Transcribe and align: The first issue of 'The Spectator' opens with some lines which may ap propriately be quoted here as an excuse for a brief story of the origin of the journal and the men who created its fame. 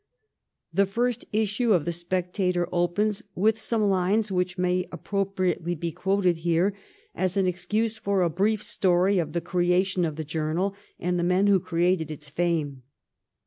The 0.73 0.87
first 0.87 1.25
issue 1.31 1.73
of 1.73 1.85
'The 1.85 1.91
Spectator' 1.91 2.67
opens 2.71 3.21
with 3.35 3.61
some 3.61 3.83
lines 3.83 4.31
which 4.31 4.57
may 4.57 4.87
ap 4.91 5.03
propriately 5.05 5.79
be 5.79 5.91
quoted 5.91 6.37
here 6.39 6.73
as 7.13 7.37
an 7.37 7.45
excuse 7.45 7.99
for 7.99 8.23
a 8.23 8.27
brief 8.31 8.63
story 8.63 9.19
of 9.19 9.33
the 9.33 9.47
origin 9.53 10.03
of 10.03 10.15
the 10.15 10.23
journal 10.25 10.73
and 10.99 11.19
the 11.19 11.23
men 11.23 11.45
who 11.45 11.59
created 11.59 12.09
its 12.09 12.31
fame. 12.31 12.81